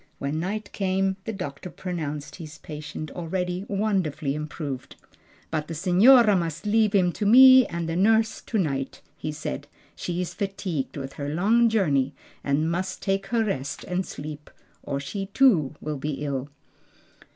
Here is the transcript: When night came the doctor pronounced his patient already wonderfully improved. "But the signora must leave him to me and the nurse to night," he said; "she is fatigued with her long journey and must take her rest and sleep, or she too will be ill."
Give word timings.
When 0.17 0.39
night 0.39 0.71
came 0.71 1.17
the 1.25 1.31
doctor 1.31 1.69
pronounced 1.69 2.37
his 2.37 2.57
patient 2.57 3.11
already 3.11 3.65
wonderfully 3.67 4.33
improved. 4.33 4.95
"But 5.51 5.67
the 5.67 5.75
signora 5.75 6.35
must 6.35 6.65
leave 6.65 6.93
him 6.95 7.11
to 7.11 7.25
me 7.27 7.67
and 7.67 7.87
the 7.87 7.95
nurse 7.95 8.41
to 8.41 8.57
night," 8.57 9.01
he 9.15 9.31
said; 9.31 9.67
"she 9.95 10.19
is 10.19 10.33
fatigued 10.33 10.97
with 10.97 11.13
her 11.13 11.29
long 11.29 11.69
journey 11.69 12.15
and 12.43 12.71
must 12.71 13.03
take 13.03 13.27
her 13.27 13.43
rest 13.45 13.83
and 13.83 14.03
sleep, 14.03 14.49
or 14.81 14.99
she 14.99 15.27
too 15.35 15.75
will 15.79 15.97
be 15.97 16.13
ill." 16.25 16.49